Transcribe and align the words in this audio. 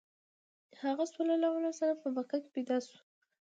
هغه 0.83 1.03
ﷺ 1.11 1.79
په 2.01 2.07
مکه 2.15 2.37
کې 2.41 2.49
پیدا 2.55 2.77
شو. 2.87 2.97